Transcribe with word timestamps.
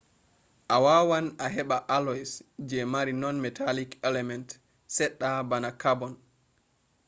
a 0.67 0.75
wawan 0.85 1.25
a 1.37 1.49
heɓa 1.55 1.77
alloys 1.95 2.31
je 2.69 2.77
mari 2.93 3.13
non-metallic 3.21 3.91
element 4.09 4.47
seɗɗa 4.95 5.29
bana 5.49 5.69
karbon 5.81 6.13